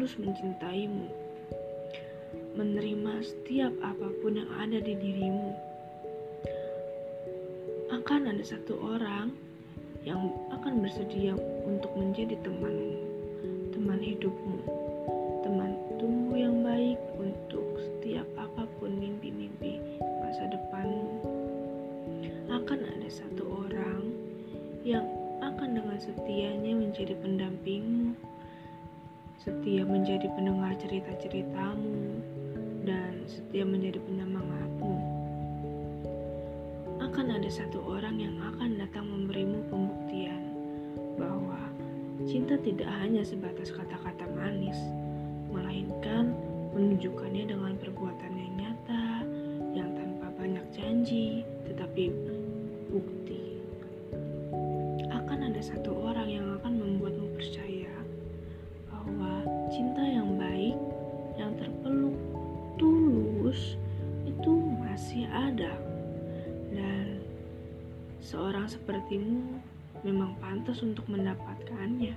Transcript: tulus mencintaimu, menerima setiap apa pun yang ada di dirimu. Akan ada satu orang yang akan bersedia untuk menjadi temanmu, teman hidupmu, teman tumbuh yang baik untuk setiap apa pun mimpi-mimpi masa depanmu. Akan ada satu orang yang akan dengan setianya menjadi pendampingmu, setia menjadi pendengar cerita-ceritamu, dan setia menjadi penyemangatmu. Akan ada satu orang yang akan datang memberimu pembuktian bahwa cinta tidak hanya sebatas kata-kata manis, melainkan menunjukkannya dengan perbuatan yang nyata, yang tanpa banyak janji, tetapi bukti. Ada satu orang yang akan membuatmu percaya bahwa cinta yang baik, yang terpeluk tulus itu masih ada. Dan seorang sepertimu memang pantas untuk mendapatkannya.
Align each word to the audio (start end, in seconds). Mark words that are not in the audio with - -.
tulus 0.00 0.16
mencintaimu, 0.20 1.08
menerima 2.56 3.20
setiap 3.24 3.72
apa 3.80 4.08
pun 4.20 4.36
yang 4.36 4.50
ada 4.60 4.76
di 4.76 4.92
dirimu. 4.96 5.52
Akan 7.92 8.28
ada 8.28 8.44
satu 8.44 8.76
orang 8.80 9.32
yang 10.04 10.32
akan 10.56 10.84
bersedia 10.84 11.32
untuk 11.64 11.92
menjadi 11.96 12.36
temanmu, 12.44 12.96
teman 13.76 14.00
hidupmu, 14.00 14.60
teman 15.44 15.76
tumbuh 16.00 16.36
yang 16.36 16.64
baik 16.64 17.00
untuk 17.16 17.76
setiap 17.76 18.28
apa 18.36 18.64
pun 18.80 18.96
mimpi-mimpi 18.96 19.84
masa 20.24 20.48
depanmu. 20.48 21.24
Akan 22.52 22.84
ada 22.84 23.08
satu 23.08 23.68
orang 23.68 24.12
yang 24.80 25.19
akan 25.50 25.82
dengan 25.82 25.98
setianya 25.98 26.72
menjadi 26.78 27.14
pendampingmu, 27.18 28.14
setia 29.42 29.82
menjadi 29.82 30.30
pendengar 30.38 30.78
cerita-ceritamu, 30.78 32.22
dan 32.86 33.26
setia 33.26 33.66
menjadi 33.66 33.98
penyemangatmu. 33.98 34.94
Akan 37.02 37.26
ada 37.34 37.50
satu 37.50 37.82
orang 37.82 38.22
yang 38.22 38.36
akan 38.38 38.78
datang 38.78 39.10
memberimu 39.10 39.66
pembuktian 39.66 40.54
bahwa 41.18 41.58
cinta 42.30 42.54
tidak 42.62 42.86
hanya 43.02 43.26
sebatas 43.26 43.74
kata-kata 43.74 44.30
manis, 44.36 44.78
melainkan 45.50 46.30
menunjukkannya 46.70 47.50
dengan 47.50 47.74
perbuatan 47.74 48.32
yang 48.38 48.54
nyata, 48.54 49.06
yang 49.74 49.90
tanpa 49.98 50.30
banyak 50.38 50.66
janji, 50.70 51.42
tetapi 51.66 52.14
bukti. 52.94 53.39
Ada 55.60 55.76
satu 55.76 55.92
orang 55.92 56.24
yang 56.24 56.56
akan 56.56 56.72
membuatmu 56.72 57.36
percaya 57.36 57.92
bahwa 58.88 59.44
cinta 59.68 60.00
yang 60.00 60.40
baik, 60.40 60.72
yang 61.36 61.52
terpeluk 61.52 62.16
tulus 62.80 63.76
itu 64.24 64.56
masih 64.80 65.28
ada. 65.28 65.76
Dan 66.72 67.20
seorang 68.24 68.72
sepertimu 68.72 69.60
memang 70.00 70.32
pantas 70.40 70.80
untuk 70.80 71.04
mendapatkannya. 71.12 72.16